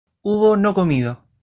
[0.23, 1.21] hubo no comido